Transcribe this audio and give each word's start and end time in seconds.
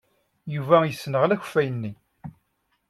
Yuba 0.55 0.77
yessenɣel 0.83 1.31
akeffay-nni. 1.35 1.93